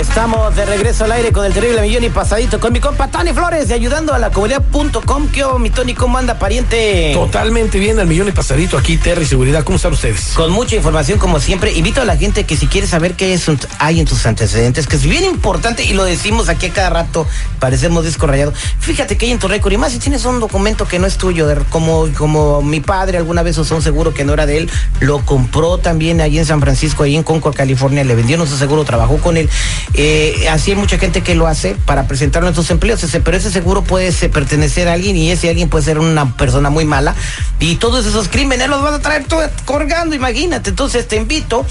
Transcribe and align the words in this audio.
Estamos 0.00 0.56
de 0.56 0.64
regreso 0.64 1.04
al 1.04 1.12
aire 1.12 1.30
con 1.30 1.44
el 1.44 1.52
terrible 1.52 1.82
millón 1.82 2.02
y 2.02 2.08
pasadito 2.08 2.58
con 2.58 2.72
mi 2.72 2.80
compa 2.80 3.08
Tony 3.08 3.34
Flores 3.34 3.68
de 3.68 3.74
ayudando 3.74 4.14
a 4.14 4.18
la 4.18 4.30
comunidad.com. 4.30 5.28
¿Qué 5.28 5.44
mi 5.58 5.68
Tony? 5.68 5.92
¿Cómo 5.92 6.16
anda, 6.16 6.38
pariente? 6.38 7.10
Totalmente 7.12 7.78
bien, 7.78 8.00
al 8.00 8.06
millón 8.06 8.26
y 8.26 8.32
pasadito 8.32 8.78
aquí, 8.78 8.96
Terry 8.96 9.26
Seguridad. 9.26 9.62
¿Cómo 9.62 9.76
están 9.76 9.92
ustedes? 9.92 10.32
Con 10.34 10.52
mucha 10.52 10.74
información, 10.74 11.18
como 11.18 11.38
siempre. 11.38 11.72
Invito 11.72 12.00
a 12.00 12.06
la 12.06 12.16
gente 12.16 12.44
que 12.44 12.56
si 12.56 12.66
quiere 12.66 12.86
saber 12.86 13.14
qué 13.14 13.34
es, 13.34 13.44
hay 13.78 14.00
en 14.00 14.06
tus 14.06 14.24
antecedentes, 14.24 14.86
que 14.86 14.96
es 14.96 15.02
bien 15.02 15.22
importante 15.22 15.84
y 15.84 15.92
lo 15.92 16.04
decimos 16.04 16.48
aquí 16.48 16.66
a 16.66 16.72
cada 16.72 16.88
rato, 16.88 17.26
parecemos 17.58 18.02
disco 18.06 18.26
rayado. 18.26 18.54
Fíjate 18.78 19.18
que 19.18 19.26
hay 19.26 19.32
en 19.32 19.38
tu 19.38 19.48
récord 19.48 19.70
y 19.74 19.76
más 19.76 19.92
si 19.92 19.98
tienes 19.98 20.24
un 20.24 20.40
documento 20.40 20.88
que 20.88 20.98
no 20.98 21.06
es 21.06 21.18
tuyo, 21.18 21.46
como, 21.68 22.08
como 22.16 22.62
mi 22.62 22.80
padre 22.80 23.18
alguna 23.18 23.42
vez 23.42 23.58
usó 23.58 23.76
un 23.76 23.82
seguro 23.82 24.14
que 24.14 24.24
no 24.24 24.32
era 24.32 24.46
de 24.46 24.56
él, 24.56 24.70
lo 25.00 25.18
compró 25.26 25.76
también 25.76 26.22
ahí 26.22 26.38
en 26.38 26.46
San 26.46 26.62
Francisco, 26.62 27.02
ahí 27.02 27.16
en 27.16 27.22
Concord, 27.22 27.54
California, 27.54 28.02
le 28.02 28.14
vendió 28.14 28.38
nuestro 28.38 28.58
seguro, 28.58 28.84
trabajó 28.84 29.18
con 29.18 29.36
él 29.36 29.50
eh, 29.94 30.46
así 30.50 30.70
hay 30.70 30.76
mucha 30.76 30.98
gente 30.98 31.22
que 31.22 31.34
lo 31.34 31.46
hace 31.46 31.76
para 31.84 32.06
presentar 32.06 32.42
nuestros 32.42 32.70
empleos, 32.70 33.04
pero 33.24 33.36
ese 33.36 33.50
seguro 33.50 33.82
puede 33.82 34.12
pertenecer 34.28 34.88
a 34.88 34.92
alguien 34.92 35.16
y 35.16 35.30
ese 35.30 35.48
alguien 35.48 35.68
puede 35.68 35.84
ser 35.84 35.98
una 35.98 36.36
persona 36.36 36.70
muy 36.70 36.84
mala 36.84 37.14
y 37.58 37.76
todos 37.76 38.06
esos 38.06 38.28
crímenes 38.28 38.68
los 38.68 38.82
vas 38.82 38.94
a 38.94 39.00
traer 39.00 39.24
todo 39.24 39.42
colgando, 39.64 40.14
imagínate. 40.14 40.70
Entonces 40.70 41.08
te 41.08 41.16
invito 41.16 41.66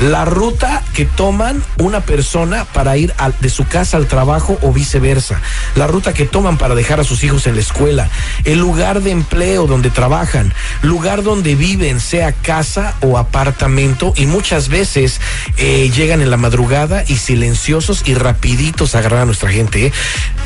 La 0.00 0.24
ruta 0.24 0.82
que 0.92 1.04
toman 1.04 1.62
una 1.78 2.00
persona 2.00 2.64
para 2.64 2.96
ir 2.96 3.14
de 3.38 3.48
su 3.48 3.64
casa 3.68 3.98
al 3.98 4.08
trabajo 4.08 4.58
o 4.62 4.72
viceversa. 4.72 5.40
La 5.76 5.86
ruta 5.86 6.14
que 6.14 6.24
toman 6.24 6.58
para 6.58 6.74
dejar 6.74 6.98
a 6.98 7.04
sus 7.04 7.22
hijos 7.22 7.46
en 7.46 7.54
la 7.54 7.60
escuela. 7.60 8.10
El 8.42 8.58
lugar 8.58 9.02
de 9.02 9.12
empleo 9.12 9.68
donde 9.68 9.90
trabajan. 9.90 10.52
Lugar 10.82 11.22
donde 11.22 11.54
viven, 11.54 12.00
sea 12.00 12.32
casa 12.32 12.96
o 13.02 13.18
apartamento 13.18 14.12
y 14.16 14.26
muchas 14.26 14.68
veces 14.68 14.95
eh, 14.96 15.90
llegan 15.94 16.22
en 16.22 16.30
la 16.30 16.36
madrugada 16.36 17.04
y 17.06 17.16
silenciosos 17.16 18.02
y 18.06 18.14
rapiditos 18.14 18.94
agarrar 18.94 19.22
a 19.22 19.26
nuestra 19.26 19.50
gente. 19.50 19.86
¿eh? 19.86 19.92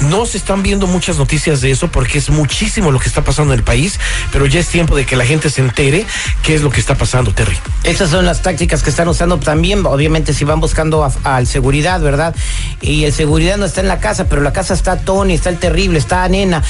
No 0.09 0.27
se 0.27 0.39
están 0.39 0.63
viendo 0.63 0.87
muchas 0.87 1.19
noticias 1.19 1.61
de 1.61 1.71
eso 1.71 1.89
porque 1.89 2.19
es 2.19 2.31
muchísimo 2.31 2.91
lo 2.91 2.99
que 2.99 3.09
está 3.09 3.23
pasando 3.23 3.53
en 3.53 3.59
el 3.59 3.65
país, 3.65 3.99
pero 4.33 4.47
ya 4.47 4.61
es 4.61 4.69
tiempo 4.69 4.97
de 4.97 5.07
que 5.07 5.17
la 5.17 5.25
gente 5.25 5.51
se 5.51 5.61
entere 5.61 6.07
qué 6.43 6.55
es 6.55 6.63
lo 6.63 6.71
que 6.71 6.81
está 6.81 6.97
pasando, 6.97 7.33
Terry. 7.33 7.57
Esas 7.85 8.11
son 8.11 8.27
las 8.27 8.43
tácticas 8.43 8.83
que 8.83 8.91
están 8.91 9.09
usando 9.09 9.39
también, 9.39 9.85
obviamente 9.87 10.35
si 10.35 10.45
van 10.45 10.61
buscando 10.61 11.11
al 11.25 11.47
seguridad, 11.47 12.01
¿verdad? 12.01 12.35
Y 12.81 13.05
el 13.05 13.13
seguridad 13.13 13.57
no 13.57 13.67
está 13.67 13.81
en 13.81 13.89
la 13.89 14.01
casa, 14.01 14.27
pero 14.29 14.43
la 14.43 14.53
casa 14.53 14.75
está 14.75 14.99
Tony, 14.99 15.35
está 15.35 15.51
el 15.51 15.59
terrible, 15.59 15.99
está 15.99 16.29
Nena. 16.29 16.63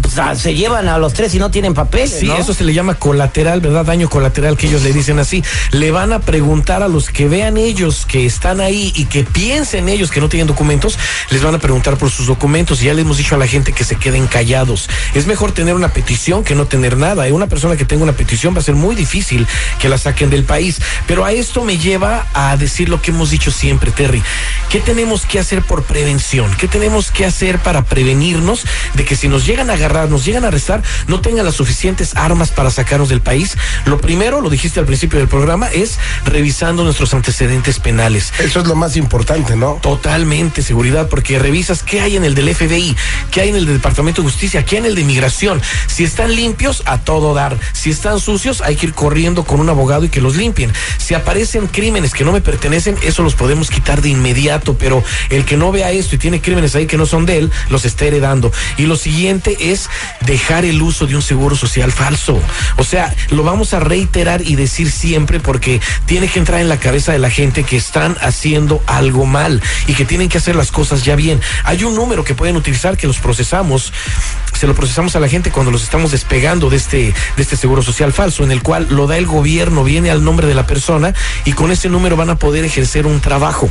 Pues, 0.00 0.18
ah, 0.18 0.34
se 0.34 0.54
llevan 0.54 0.88
a 0.88 0.98
los 0.98 1.12
tres 1.12 1.34
y 1.34 1.38
no 1.38 1.50
tienen 1.50 1.74
papel. 1.74 2.08
Sí, 2.08 2.30
eso 2.30 2.54
se 2.54 2.64
le 2.64 2.72
llama 2.72 2.94
colateral, 2.94 3.60
¿verdad? 3.60 3.84
Daño 3.84 4.08
colateral 4.08 4.56
que 4.56 4.68
ellos 4.68 4.82
le 4.82 4.92
dicen 4.92 5.18
así 5.18 5.42
le 5.72 5.90
van 5.90 6.12
a 6.12 6.20
preguntar 6.20 6.82
a 6.82 6.88
los 6.88 7.10
que 7.10 7.25
vean 7.28 7.56
ellos 7.56 8.06
que 8.06 8.26
están 8.26 8.60
ahí 8.60 8.92
y 8.94 9.06
que 9.06 9.24
piensen 9.24 9.88
ellos 9.88 10.10
que 10.10 10.20
no 10.20 10.28
tienen 10.28 10.46
documentos, 10.46 10.98
les 11.30 11.42
van 11.42 11.54
a 11.54 11.58
preguntar 11.58 11.96
por 11.96 12.10
sus 12.10 12.26
documentos. 12.26 12.82
Y 12.82 12.86
ya 12.86 12.94
le 12.94 13.02
hemos 13.02 13.18
dicho 13.18 13.34
a 13.34 13.38
la 13.38 13.46
gente 13.46 13.72
que 13.72 13.84
se 13.84 13.96
queden 13.96 14.26
callados. 14.26 14.88
Es 15.14 15.26
mejor 15.26 15.52
tener 15.52 15.74
una 15.74 15.88
petición 15.88 16.44
que 16.44 16.54
no 16.54 16.66
tener 16.66 16.96
nada. 16.96 17.26
Una 17.32 17.46
persona 17.46 17.76
que 17.76 17.84
tenga 17.84 18.02
una 18.02 18.12
petición 18.12 18.54
va 18.54 18.60
a 18.60 18.62
ser 18.62 18.74
muy 18.74 18.94
difícil 18.94 19.46
que 19.80 19.88
la 19.88 19.98
saquen 19.98 20.30
del 20.30 20.44
país. 20.44 20.80
Pero 21.06 21.24
a 21.24 21.32
esto 21.32 21.64
me 21.64 21.78
lleva 21.78 22.26
a 22.34 22.56
decir 22.56 22.88
lo 22.88 23.00
que 23.00 23.10
hemos 23.10 23.30
dicho 23.30 23.50
siempre, 23.50 23.90
Terry. 23.90 24.22
¿Qué 24.70 24.80
tenemos 24.80 25.26
que 25.26 25.38
hacer 25.38 25.62
por 25.62 25.84
prevención? 25.84 26.50
¿Qué 26.56 26.68
tenemos 26.68 27.10
que 27.10 27.24
hacer 27.24 27.58
para 27.58 27.82
prevenirnos 27.82 28.64
de 28.94 29.04
que 29.04 29.16
si 29.16 29.28
nos 29.28 29.46
llegan 29.46 29.70
a 29.70 29.74
agarrar, 29.74 30.10
nos 30.10 30.24
llegan 30.24 30.44
a 30.44 30.48
arrestar, 30.48 30.82
no 31.06 31.20
tengan 31.20 31.44
las 31.44 31.54
suficientes 31.54 32.16
armas 32.16 32.50
para 32.50 32.70
sacarnos 32.70 33.08
del 33.08 33.20
país? 33.20 33.56
Lo 33.84 33.98
primero, 33.98 34.40
lo 34.40 34.50
dijiste 34.50 34.80
al 34.80 34.86
principio 34.86 35.18
del 35.18 35.28
programa, 35.28 35.68
es 35.68 35.98
revisando 36.24 36.84
nuestros 36.84 37.14
antecedentes 37.16 37.78
penales. 37.78 38.32
Eso 38.38 38.60
es 38.60 38.66
lo 38.66 38.74
más 38.74 38.96
importante, 38.96 39.56
¿no? 39.56 39.74
Totalmente, 39.82 40.62
seguridad, 40.62 41.08
porque 41.08 41.38
revisas 41.38 41.82
qué 41.82 42.00
hay 42.00 42.16
en 42.16 42.24
el 42.24 42.34
del 42.34 42.54
FBI, 42.54 42.96
qué 43.30 43.42
hay 43.42 43.48
en 43.50 43.56
el 43.56 43.66
del 43.66 43.76
Departamento 43.76 44.22
de 44.22 44.28
Justicia, 44.28 44.64
qué 44.64 44.76
hay 44.76 44.80
en 44.80 44.86
el 44.86 44.94
de 44.94 45.02
Inmigración. 45.02 45.60
Si 45.86 46.04
están 46.04 46.34
limpios, 46.34 46.82
a 46.86 46.98
todo 46.98 47.34
dar. 47.34 47.58
Si 47.72 47.90
están 47.90 48.20
sucios, 48.20 48.60
hay 48.62 48.76
que 48.76 48.86
ir 48.86 48.94
corriendo 48.94 49.44
con 49.44 49.60
un 49.60 49.68
abogado 49.68 50.04
y 50.04 50.08
que 50.08 50.20
los 50.20 50.36
limpien. 50.36 50.72
Si 50.96 51.14
aparecen 51.14 51.66
crímenes 51.66 52.14
que 52.14 52.24
no 52.24 52.32
me 52.32 52.40
pertenecen, 52.40 52.96
eso 53.02 53.22
los 53.22 53.34
podemos 53.34 53.70
quitar 53.70 54.00
de 54.00 54.08
inmediato, 54.08 54.78
pero 54.78 55.02
el 55.30 55.44
que 55.44 55.56
no 55.56 55.72
vea 55.72 55.90
esto 55.90 56.14
y 56.14 56.18
tiene 56.18 56.40
crímenes 56.40 56.74
ahí 56.74 56.86
que 56.86 56.96
no 56.96 57.06
son 57.06 57.26
de 57.26 57.38
él, 57.38 57.52
los 57.68 57.84
está 57.84 58.04
heredando. 58.04 58.52
Y 58.78 58.86
lo 58.86 58.96
siguiente 58.96 59.72
es 59.72 59.90
dejar 60.20 60.64
el 60.64 60.80
uso 60.80 61.06
de 61.06 61.16
un 61.16 61.22
seguro 61.22 61.56
social 61.56 61.92
falso. 61.92 62.40
O 62.76 62.84
sea, 62.84 63.14
lo 63.30 63.42
vamos 63.42 63.74
a 63.74 63.80
reiterar 63.80 64.42
y 64.42 64.56
decir 64.56 64.90
siempre 64.90 65.40
porque 65.40 65.56
que 65.66 65.80
tiene 66.06 66.28
que 66.28 66.38
entrar 66.38 66.60
en 66.60 66.68
la 66.68 66.78
cabeza 66.78 67.05
de 67.12 67.18
la 67.18 67.30
gente 67.30 67.64
que 67.64 67.76
están 67.76 68.16
haciendo 68.20 68.82
algo 68.86 69.26
mal 69.26 69.62
y 69.86 69.94
que 69.94 70.04
tienen 70.04 70.28
que 70.28 70.38
hacer 70.38 70.56
las 70.56 70.70
cosas 70.70 71.04
ya 71.04 71.16
bien. 71.16 71.40
Hay 71.64 71.84
un 71.84 71.94
número 71.94 72.24
que 72.24 72.34
pueden 72.34 72.56
utilizar 72.56 72.96
que 72.96 73.06
los 73.06 73.18
procesamos, 73.18 73.92
se 74.52 74.66
lo 74.66 74.74
procesamos 74.74 75.16
a 75.16 75.20
la 75.20 75.28
gente 75.28 75.50
cuando 75.50 75.70
los 75.70 75.82
estamos 75.82 76.12
despegando 76.12 76.70
de 76.70 76.76
este, 76.76 77.14
de 77.36 77.42
este 77.42 77.56
seguro 77.56 77.82
social 77.82 78.12
falso, 78.12 78.44
en 78.44 78.50
el 78.50 78.62
cual 78.62 78.86
lo 78.90 79.06
da 79.06 79.18
el 79.18 79.26
gobierno, 79.26 79.84
viene 79.84 80.10
al 80.10 80.24
nombre 80.24 80.46
de 80.46 80.54
la 80.54 80.66
persona 80.66 81.14
y 81.44 81.52
con 81.52 81.70
ese 81.70 81.88
número 81.88 82.16
van 82.16 82.30
a 82.30 82.36
poder 82.36 82.64
ejercer 82.64 83.06
un 83.06 83.20
trabajo. 83.20 83.70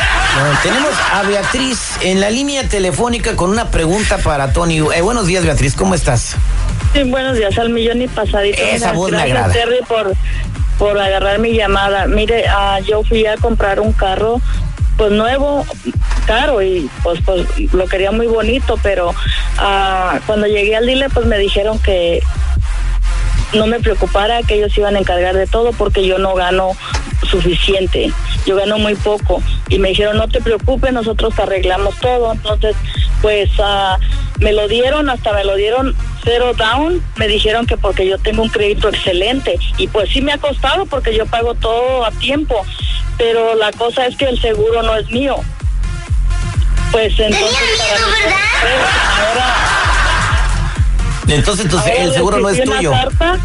tenemos 0.63 0.91
a 1.13 1.23
Beatriz 1.23 1.79
en 2.01 2.19
la 2.19 2.29
línea 2.29 2.67
telefónica 2.67 2.86
con 3.35 3.49
una 3.49 3.69
pregunta 3.69 4.17
para 4.19 4.53
Tony. 4.53 4.77
Eh, 4.77 5.01
buenos 5.01 5.27
días, 5.27 5.43
Beatriz, 5.43 5.75
¿cómo 5.75 5.93
estás? 5.93 6.35
Sí, 6.93 7.03
buenos 7.03 7.37
días 7.37 7.57
al 7.57 7.69
millón 7.69 8.01
y 8.01 8.07
pasadito. 8.07 8.61
Esa 8.61 8.93
voz 8.93 9.11
me 9.11 9.21
agrada. 9.21 9.51
Terry 9.51 9.79
por, 9.87 10.13
por 10.77 10.97
agarrar 10.97 11.39
mi 11.39 11.53
llamada. 11.53 12.07
Mire, 12.07 12.45
uh, 12.45 12.83
yo 12.83 13.03
fui 13.03 13.25
a 13.25 13.35
comprar 13.37 13.79
un 13.79 13.93
carro 13.93 14.41
pues 14.97 15.11
nuevo, 15.11 15.65
caro 16.25 16.61
y 16.61 16.89
pues, 17.03 17.19
pues 17.25 17.45
lo 17.73 17.85
quería 17.87 18.11
muy 18.11 18.27
bonito, 18.27 18.79
pero 18.81 19.09
uh, 19.09 20.19
cuando 20.25 20.47
llegué 20.47 20.75
al 20.75 20.85
dealer 20.85 21.11
pues 21.13 21.25
me 21.25 21.37
dijeron 21.37 21.77
que 21.79 22.23
no 23.53 23.67
me 23.67 23.79
preocupara 23.79 24.41
que 24.43 24.55
ellos 24.55 24.75
iban 24.77 24.95
a 24.95 24.99
encargar 24.99 25.35
de 25.35 25.45
todo 25.45 25.71
porque 25.73 26.05
yo 26.05 26.17
no 26.17 26.33
gano 26.33 26.71
suficiente, 27.29 28.11
yo 28.47 28.55
gano 28.55 28.79
muy 28.79 28.95
poco. 28.95 29.43
Y 29.69 29.77
me 29.77 29.89
dijeron 29.89 30.17
no 30.17 30.27
te 30.27 30.41
preocupes, 30.41 30.91
nosotros 30.93 31.35
te 31.35 31.43
arreglamos 31.43 31.95
todo, 31.97 32.31
entonces 32.31 32.75
pues 33.21 33.49
ah, 33.59 33.97
me 34.39 34.53
lo 34.53 34.67
dieron, 34.67 35.09
hasta 35.09 35.33
me 35.33 35.43
lo 35.43 35.55
dieron 35.55 35.95
cero 36.23 36.53
down, 36.53 37.03
me 37.17 37.27
dijeron 37.27 37.65
que 37.65 37.77
porque 37.77 38.07
yo 38.07 38.17
tengo 38.17 38.43
un 38.43 38.49
crédito 38.49 38.89
excelente. 38.89 39.59
Y 39.77 39.87
pues 39.87 40.09
sí 40.09 40.21
me 40.21 40.31
ha 40.31 40.37
costado 40.37 40.85
porque 40.85 41.15
yo 41.15 41.25
pago 41.25 41.55
todo 41.55 42.05
a 42.05 42.11
tiempo, 42.11 42.65
pero 43.17 43.55
la 43.55 43.71
cosa 43.73 44.07
es 44.07 44.15
que 44.15 44.25
el 44.25 44.39
seguro 44.39 44.81
no 44.81 44.95
es 44.95 45.09
mío. 45.11 45.37
Pues 46.91 47.19
entonces 47.19 47.57
para 47.77 48.07
mí, 48.07 48.13
pues, 48.61 48.73
ahora 49.27 49.55
Entonces 51.27 51.73
Ahora 51.73 51.93
el 51.95 52.13
seguro 52.13 52.39
no 52.39 52.49
es 52.49 52.63
tuyo. 52.63 52.91
carta, 52.91 53.37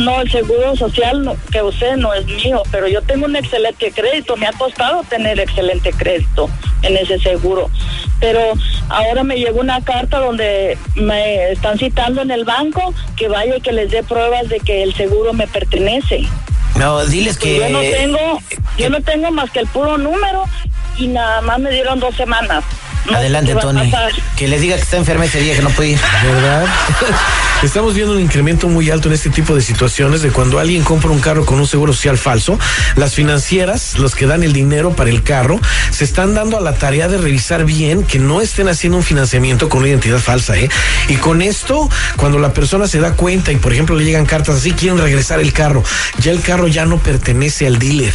no, 0.00 0.20
el 0.20 0.30
seguro 0.30 0.76
social 0.76 1.36
que 1.50 1.62
usted 1.62 1.96
no 1.96 2.12
es 2.14 2.26
mío, 2.26 2.62
pero 2.70 2.88
yo 2.88 3.02
tengo 3.02 3.26
un 3.26 3.36
excelente 3.36 3.92
crédito. 3.92 4.36
Me 4.36 4.46
ha 4.46 4.52
costado 4.52 5.02
tener 5.04 5.38
excelente 5.38 5.92
crédito 5.92 6.48
en 6.82 6.96
ese 6.96 7.18
seguro. 7.18 7.70
Pero 8.18 8.40
ahora 8.88 9.22
me 9.24 9.36
llegó 9.36 9.60
una 9.60 9.80
carta 9.82 10.18
donde 10.18 10.76
me 10.94 11.52
están 11.52 11.78
citando 11.78 12.22
en 12.22 12.30
el 12.30 12.44
banco 12.44 12.94
que 13.16 13.28
vaya 13.28 13.56
y 13.56 13.60
que 13.60 13.72
les 13.72 13.90
dé 13.90 14.02
pruebas 14.02 14.48
de 14.48 14.60
que 14.60 14.82
el 14.82 14.94
seguro 14.94 15.32
me 15.32 15.46
pertenece. 15.46 16.22
No, 16.76 17.04
diles 17.06 17.38
Pues 17.38 17.52
que... 17.52 17.58
yo 17.58 17.68
no 17.68 17.80
tengo, 17.80 18.38
yo 18.78 18.90
no 18.90 19.00
tengo 19.02 19.30
más 19.30 19.50
que 19.50 19.60
el 19.60 19.66
puro 19.66 19.98
número 19.98 20.44
y 20.98 21.08
nada 21.08 21.40
más 21.40 21.58
me 21.58 21.70
dieron 21.70 22.00
dos 22.00 22.14
semanas. 22.14 22.64
No 23.06 23.16
Adelante, 23.16 23.54
Tony. 23.54 23.92
Que 24.36 24.48
les 24.48 24.60
diga 24.60 24.76
que 24.76 24.82
está 24.82 24.96
enferma 24.96 25.24
ese 25.24 25.40
día, 25.40 25.54
que 25.54 25.62
no 25.62 25.70
puede 25.70 25.90
ir. 25.90 26.00
¿verdad? 26.24 26.66
Estamos 27.62 27.94
viendo 27.94 28.14
un 28.14 28.20
incremento 28.20 28.68
muy 28.68 28.90
alto 28.90 29.08
en 29.08 29.14
este 29.14 29.28
tipo 29.28 29.54
de 29.54 29.60
situaciones 29.60 30.22
de 30.22 30.30
cuando 30.30 30.58
alguien 30.58 30.82
compra 30.82 31.10
un 31.10 31.20
carro 31.20 31.44
con 31.44 31.60
un 31.60 31.66
seguro 31.66 31.92
social 31.92 32.16
falso. 32.16 32.58
Las 32.96 33.14
financieras, 33.14 33.98
los 33.98 34.14
que 34.14 34.26
dan 34.26 34.42
el 34.42 34.54
dinero 34.54 34.94
para 34.94 35.10
el 35.10 35.22
carro, 35.22 35.60
se 35.90 36.04
están 36.04 36.34
dando 36.34 36.56
a 36.56 36.60
la 36.62 36.74
tarea 36.74 37.08
de 37.08 37.18
revisar 37.18 37.66
bien 37.66 38.04
que 38.04 38.18
no 38.18 38.40
estén 38.40 38.68
haciendo 38.68 38.96
un 38.96 39.04
financiamiento 39.04 39.68
con 39.68 39.80
una 39.80 39.88
identidad 39.88 40.18
falsa, 40.18 40.56
¿eh? 40.56 40.70
Y 41.08 41.16
con 41.16 41.42
esto, 41.42 41.88
cuando 42.16 42.38
la 42.38 42.54
persona 42.54 42.86
se 42.86 42.98
da 42.98 43.12
cuenta 43.12 43.52
y, 43.52 43.56
por 43.56 43.72
ejemplo, 43.74 43.94
le 43.94 44.04
llegan 44.04 44.24
cartas 44.24 44.56
así, 44.56 44.72
quieren 44.72 44.98
regresar 44.98 45.40
el 45.40 45.52
carro, 45.52 45.84
ya 46.18 46.32
el 46.32 46.40
carro 46.40 46.66
ya 46.66 46.86
no 46.86 46.96
pertenece 46.98 47.66
al 47.66 47.78
dealer. 47.78 48.14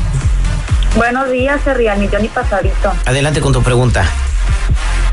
Buenos 0.96 1.30
días, 1.30 1.60
al 1.68 2.00
millón 2.00 2.25
y 2.25 2.30
pasadito. 2.30 2.92
Adelante 3.06 3.42
con 3.42 3.54
tu 3.54 3.62
pregunta. 3.62 4.10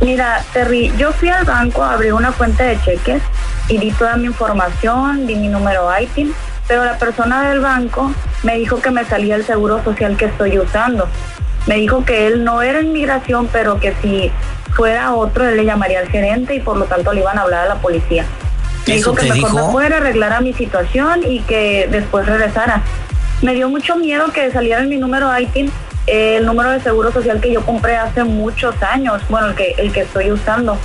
Mira, 0.01 0.45
Terry, 0.53 0.93
yo 0.99 1.13
fui 1.13 1.29
al 1.29 1.45
banco, 1.45 1.83
abrí 1.83 2.11
una 2.11 2.31
cuenta 2.33 2.65
de 2.65 2.79
cheques 2.83 3.23
y 3.69 3.79
di 3.79 3.91
toda 3.93 4.17
mi 4.17 4.27
información, 4.27 5.27
di 5.27 5.35
mi 5.35 5.49
número 5.49 5.89
ITIN, 5.99 6.35
pero 6.69 6.85
la 6.85 6.99
persona 6.99 7.49
del 7.49 7.61
banco 7.61 8.13
me 8.43 8.57
dijo 8.57 8.81
que 8.81 8.91
me 8.91 9.05
salía 9.05 9.37
el 9.37 9.45
seguro 9.45 9.83
social 9.83 10.17
que 10.17 10.27
estoy 10.27 10.59
usando. 10.59 11.09
Me 11.67 11.77
dijo 11.77 12.05
que 12.05 12.27
él 12.27 12.45
no 12.45 12.63
era 12.63 12.81
inmigración, 12.81 13.49
pero 13.51 13.81
que 13.81 13.95
si 14.03 14.31
fuera 14.75 15.15
otro, 15.15 15.49
él 15.49 15.57
le 15.57 15.65
llamaría 15.65 15.99
al 16.01 16.09
gerente 16.09 16.55
y 16.55 16.61
por 16.61 16.77
lo 16.77 16.85
tanto 16.85 17.13
le 17.13 17.21
iban 17.23 17.39
a 17.39 17.43
hablar 17.43 17.65
a 17.65 17.69
la 17.69 17.77
policía. 17.77 18.25
Me 18.87 18.97
¿Eso 18.97 19.13
dijo 19.13 19.15
que 19.15 19.33
mejor 19.33 19.51
dijo? 19.51 19.67
me 19.67 19.73
fuera, 19.73 19.97
arreglara 19.97 20.41
mi 20.41 20.53
situación 20.53 21.23
y 21.27 21.41
que 21.41 21.89
después 21.91 22.27
regresara. 22.27 22.83
Me 23.43 23.55
dio 23.55 23.69
mucho 23.69 23.97
miedo 23.97 24.27
que 24.33 24.51
saliera 24.53 24.83
en 24.83 24.89
mi 24.89 24.97
número 24.99 25.37
ITIN 25.39 25.73
el 26.07 26.47
número 26.47 26.71
de 26.71 26.81
seguro 26.81 27.13
social 27.13 27.41
que 27.41 27.53
yo 27.53 27.65
compré 27.65 27.97
hace 27.97 28.25
muchos 28.25 28.81
años, 28.83 29.23
bueno, 29.29 29.49
el 29.49 29.55
que, 29.55 29.75
el 29.79 29.93
que 29.93 30.01
estoy 30.01 30.31
usando. 30.31 30.79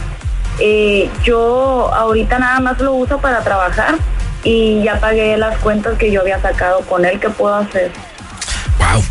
Eh, 0.59 1.09
yo 1.23 1.91
ahorita 1.93 2.39
nada 2.39 2.59
más 2.59 2.79
lo 2.79 2.93
uso 2.93 3.19
para 3.19 3.41
trabajar 3.41 3.95
y 4.43 4.83
ya 4.83 4.99
pagué 4.99 5.37
las 5.37 5.57
cuentas 5.59 5.97
que 5.97 6.11
yo 6.11 6.21
había 6.21 6.39
sacado 6.41 6.81
con 6.81 7.05
él. 7.05 7.19
¿Qué 7.19 7.29
puedo 7.29 7.55
hacer? 7.55 7.91
Wow. 8.77 9.01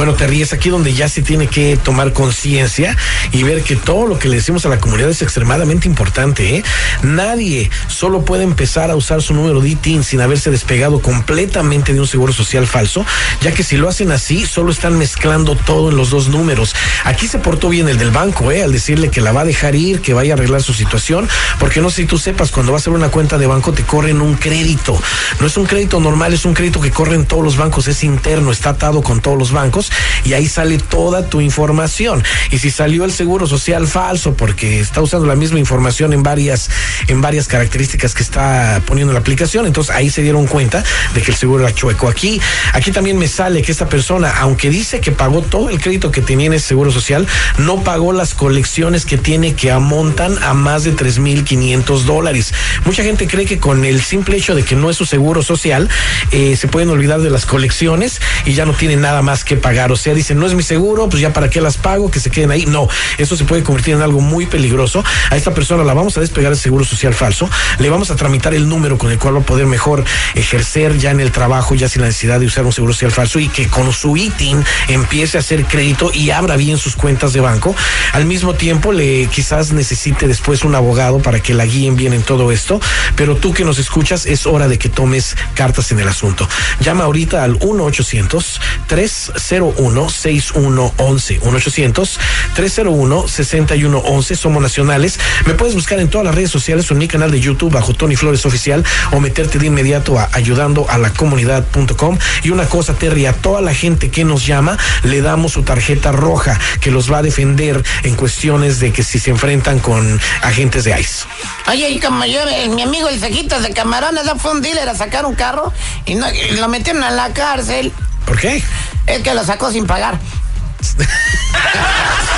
Bueno, 0.00 0.14
te 0.14 0.26
ríes 0.26 0.54
aquí 0.54 0.70
donde 0.70 0.94
ya 0.94 1.10
se 1.10 1.20
tiene 1.20 1.46
que 1.46 1.76
tomar 1.76 2.14
conciencia 2.14 2.96
y 3.32 3.42
ver 3.42 3.62
que 3.62 3.76
todo 3.76 4.06
lo 4.06 4.18
que 4.18 4.28
le 4.28 4.36
decimos 4.36 4.64
a 4.64 4.70
la 4.70 4.80
comunidad 4.80 5.10
es 5.10 5.20
extremadamente 5.20 5.86
importante. 5.86 6.56
¿eh? 6.56 6.64
Nadie 7.02 7.68
solo 7.86 8.24
puede 8.24 8.44
empezar 8.44 8.90
a 8.90 8.96
usar 8.96 9.20
su 9.20 9.34
número 9.34 9.60
de 9.60 9.68
ITIN 9.68 10.02
sin 10.02 10.22
haberse 10.22 10.50
despegado 10.50 11.02
completamente 11.02 11.92
de 11.92 12.00
un 12.00 12.06
seguro 12.06 12.32
social 12.32 12.66
falso, 12.66 13.04
ya 13.42 13.52
que 13.52 13.62
si 13.62 13.76
lo 13.76 13.90
hacen 13.90 14.10
así, 14.10 14.46
solo 14.46 14.72
están 14.72 14.96
mezclando 14.96 15.54
todo 15.54 15.90
en 15.90 15.98
los 15.98 16.08
dos 16.08 16.28
números. 16.28 16.74
Aquí 17.04 17.28
se 17.28 17.36
portó 17.36 17.68
bien 17.68 17.86
el 17.86 17.98
del 17.98 18.10
banco, 18.10 18.50
¿eh? 18.50 18.62
al 18.62 18.72
decirle 18.72 19.10
que 19.10 19.20
la 19.20 19.32
va 19.32 19.42
a 19.42 19.44
dejar 19.44 19.74
ir, 19.74 20.00
que 20.00 20.14
vaya 20.14 20.32
a 20.32 20.36
arreglar 20.36 20.62
su 20.62 20.72
situación, 20.72 21.28
porque 21.58 21.82
no 21.82 21.90
sé 21.90 21.96
si 21.96 22.06
tú 22.06 22.16
sepas, 22.16 22.52
cuando 22.52 22.72
vas 22.72 22.80
a 22.80 22.84
hacer 22.84 22.94
una 22.94 23.10
cuenta 23.10 23.36
de 23.36 23.46
banco 23.46 23.74
te 23.74 23.82
corren 23.82 24.22
un 24.22 24.36
crédito. 24.36 24.98
No 25.40 25.46
es 25.46 25.58
un 25.58 25.66
crédito 25.66 26.00
normal, 26.00 26.32
es 26.32 26.46
un 26.46 26.54
crédito 26.54 26.80
que 26.80 26.90
corre 26.90 27.16
en 27.16 27.26
todos 27.26 27.44
los 27.44 27.58
bancos, 27.58 27.86
es 27.86 28.02
interno, 28.02 28.50
está 28.50 28.70
atado 28.70 29.02
con 29.02 29.20
todos 29.20 29.36
los 29.36 29.52
bancos 29.52 29.89
y 30.24 30.32
ahí 30.32 30.46
sale 30.48 30.78
toda 30.78 31.26
tu 31.26 31.40
información. 31.40 32.22
Y 32.50 32.58
si 32.58 32.70
salió 32.70 33.04
el 33.04 33.12
seguro 33.12 33.46
social 33.46 33.86
falso 33.86 34.34
porque 34.34 34.80
está 34.80 35.00
usando 35.00 35.26
la 35.26 35.34
misma 35.34 35.58
información 35.58 36.12
en 36.12 36.22
varias, 36.22 36.70
en 37.08 37.20
varias 37.20 37.48
características 37.48 38.14
que 38.14 38.22
está 38.22 38.82
poniendo 38.86 39.12
la 39.12 39.20
aplicación, 39.20 39.66
entonces 39.66 39.94
ahí 39.94 40.10
se 40.10 40.22
dieron 40.22 40.46
cuenta 40.46 40.82
de 41.14 41.22
que 41.22 41.30
el 41.30 41.36
seguro 41.36 41.64
era 41.64 41.74
chueco. 41.74 42.08
Aquí, 42.08 42.40
aquí 42.72 42.92
también 42.92 43.18
me 43.18 43.28
sale 43.28 43.62
que 43.62 43.72
esta 43.72 43.88
persona, 43.88 44.32
aunque 44.38 44.70
dice 44.70 45.00
que 45.00 45.12
pagó 45.12 45.42
todo 45.42 45.70
el 45.70 45.80
crédito 45.80 46.10
que 46.10 46.22
tenía 46.22 46.46
en 46.46 46.54
ese 46.54 46.68
seguro 46.68 46.90
social, 46.90 47.26
no 47.58 47.82
pagó 47.82 48.12
las 48.12 48.34
colecciones 48.34 49.04
que 49.04 49.18
tiene 49.18 49.54
que 49.54 49.70
amontan 49.70 50.42
a 50.42 50.54
más 50.54 50.84
de 50.84 50.94
3.500 50.94 52.02
dólares. 52.02 52.52
Mucha 52.84 53.02
gente 53.02 53.26
cree 53.26 53.46
que 53.46 53.58
con 53.58 53.84
el 53.84 54.02
simple 54.02 54.36
hecho 54.36 54.54
de 54.54 54.62
que 54.62 54.76
no 54.76 54.90
es 54.90 54.96
su 54.96 55.06
seguro 55.06 55.42
social, 55.42 55.88
eh, 56.30 56.56
se 56.56 56.68
pueden 56.68 56.90
olvidar 56.90 57.20
de 57.20 57.30
las 57.30 57.46
colecciones 57.46 58.20
y 58.44 58.54
ya 58.54 58.64
no 58.64 58.72
tienen 58.72 59.00
nada 59.00 59.22
más 59.22 59.44
que 59.44 59.56
pagar. 59.56 59.79
O 59.88 59.96
sea, 59.96 60.14
dicen, 60.14 60.38
no 60.38 60.46
es 60.46 60.54
mi 60.54 60.62
seguro, 60.62 61.08
pues 61.08 61.22
ya 61.22 61.32
para 61.32 61.48
qué 61.48 61.60
las 61.60 61.76
pago, 61.76 62.10
que 62.10 62.20
se 62.20 62.30
queden 62.30 62.50
ahí. 62.50 62.66
No, 62.66 62.88
eso 63.18 63.36
se 63.36 63.44
puede 63.44 63.62
convertir 63.62 63.94
en 63.94 64.02
algo 64.02 64.20
muy 64.20 64.46
peligroso. 64.46 65.02
A 65.30 65.36
esta 65.36 65.54
persona 65.54 65.84
la 65.84 65.94
vamos 65.94 66.16
a 66.16 66.20
despegar 66.20 66.52
el 66.52 66.58
seguro 66.58 66.84
social 66.84 67.14
falso, 67.14 67.48
le 67.78 67.88
vamos 67.88 68.10
a 68.10 68.16
tramitar 68.16 68.52
el 68.54 68.68
número 68.68 68.98
con 68.98 69.10
el 69.10 69.18
cual 69.18 69.36
va 69.36 69.40
a 69.40 69.44
poder 69.44 69.66
mejor 69.66 70.04
ejercer 70.34 70.98
ya 70.98 71.10
en 71.10 71.20
el 71.20 71.32
trabajo, 71.32 71.74
ya 71.74 71.88
sin 71.88 72.02
la 72.02 72.08
necesidad 72.08 72.40
de 72.40 72.46
usar 72.46 72.64
un 72.64 72.72
seguro 72.72 72.92
social 72.92 73.12
falso 73.12 73.38
y 73.38 73.48
que 73.48 73.68
con 73.68 73.92
su 73.92 74.16
ITIN 74.16 74.62
empiece 74.88 75.38
a 75.38 75.40
hacer 75.40 75.64
crédito 75.64 76.10
y 76.12 76.30
abra 76.30 76.56
bien 76.56 76.78
sus 76.78 76.96
cuentas 76.96 77.32
de 77.32 77.40
banco. 77.40 77.74
Al 78.12 78.26
mismo 78.26 78.54
tiempo, 78.54 78.92
le 78.92 79.26
quizás 79.26 79.72
necesite 79.72 80.28
después 80.28 80.64
un 80.64 80.74
abogado 80.74 81.18
para 81.20 81.40
que 81.40 81.54
la 81.54 81.64
guíen 81.64 81.96
bien 81.96 82.12
en 82.12 82.22
todo 82.22 82.52
esto, 82.52 82.80
pero 83.16 83.36
tú 83.36 83.52
que 83.52 83.64
nos 83.64 83.78
escuchas, 83.78 84.26
es 84.26 84.46
hora 84.46 84.68
de 84.68 84.78
que 84.78 84.88
tomes 84.88 85.36
cartas 85.54 85.92
en 85.92 86.00
el 86.00 86.08
asunto. 86.08 86.48
Llama 86.80 87.04
ahorita 87.04 87.44
al 87.44 87.56
1 87.60 87.84
800 87.84 88.60
301 88.86 89.69
301-6111. 89.76 91.40
1-800-301-6111. 91.40 94.36
Somos 94.36 94.62
nacionales. 94.62 95.18
Me 95.46 95.54
puedes 95.54 95.74
buscar 95.74 95.98
en 96.00 96.08
todas 96.08 96.24
las 96.24 96.34
redes 96.34 96.50
sociales 96.50 96.90
o 96.90 96.94
en 96.94 96.98
mi 96.98 97.08
canal 97.08 97.30
de 97.30 97.40
YouTube 97.40 97.72
bajo 97.72 97.94
Tony 97.94 98.16
Flores 98.16 98.44
Oficial 98.46 98.84
o 99.12 99.20
meterte 99.20 99.58
de 99.58 99.66
inmediato 99.66 100.18
a 100.18 100.28
ayudando 100.32 100.86
a 100.88 100.98
la 100.98 101.10
comunidad.com. 101.10 102.18
Y 102.42 102.50
una 102.50 102.66
cosa, 102.66 102.94
Terry, 102.94 103.26
a 103.26 103.32
toda 103.32 103.60
la 103.60 103.74
gente 103.74 104.10
que 104.10 104.24
nos 104.24 104.46
llama, 104.46 104.78
le 105.04 105.20
damos 105.22 105.52
su 105.52 105.62
tarjeta 105.62 106.12
roja 106.12 106.58
que 106.80 106.90
los 106.90 107.12
va 107.12 107.18
a 107.18 107.22
defender 107.22 107.82
en 108.02 108.14
cuestiones 108.16 108.80
de 108.80 108.92
que 108.92 109.02
si 109.02 109.18
se 109.18 109.30
enfrentan 109.30 109.78
con 109.78 110.20
agentes 110.42 110.84
de 110.84 110.98
ICE. 110.98 111.24
Oye, 111.68 111.90
y 111.90 112.00
como 112.00 112.24
yo, 112.24 112.40
eh, 112.48 112.68
mi 112.68 112.82
amigo 112.82 113.08
el 113.08 113.20
cejitas 113.20 113.62
de 113.62 113.72
camarones, 113.72 114.22
fue 114.38 114.52
un 114.52 114.62
dealer 114.62 114.88
a 114.88 114.94
sacar 114.94 115.26
un 115.26 115.34
carro 115.34 115.72
y, 116.06 116.14
no- 116.14 116.26
y 116.30 116.56
lo 116.56 116.68
metieron 116.68 117.02
a 117.02 117.10
la 117.10 117.32
cárcel. 117.32 117.92
¿Por 118.26 118.38
qué? 118.38 118.62
Es 119.06 119.22
que 119.22 119.34
lo 119.34 119.44
sacó 119.44 119.70
sin 119.70 119.86
pagar. 119.86 120.18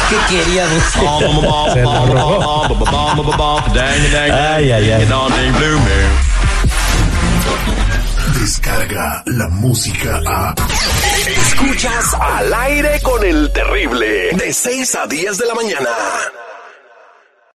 ¿Qué 0.09 0.17
quería 0.29 0.67
decir? 0.67 1.03
Ay, 4.55 4.71
ay, 4.73 4.91
ay. 4.91 5.03
Descarga 8.41 9.23
la 9.27 9.49
música 9.49 10.21
a. 10.27 10.55
Escuchas 11.47 12.15
al 12.21 12.53
aire 12.53 13.01
con 13.03 13.25
el 13.25 13.51
terrible. 13.53 14.31
De 14.33 14.53
6 14.53 14.95
a 14.97 15.07
10 15.07 15.39
de 15.39 15.47
la 15.47 15.55
mañana. 15.55 15.91